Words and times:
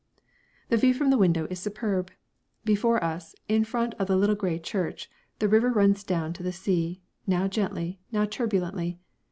The 0.69 0.77
view 0.77 0.95
from 0.95 1.11
the 1.11 1.17
window 1.19 1.45
is 1.51 1.59
superb. 1.59 2.09
Before 2.65 3.03
us, 3.03 3.35
in 3.47 3.63
front 3.63 3.93
of 3.99 4.07
the 4.07 4.15
little 4.17 4.33
grey 4.33 4.57
church, 4.57 5.11
the 5.37 5.47
river 5.47 5.69
runs 5.71 6.03
down 6.03 6.33
to 6.33 6.41
the 6.41 6.51
sea, 6.51 7.03
now 7.27 7.47
gently, 7.47 7.99
now 8.11 8.25
turbulently. 8.25 8.97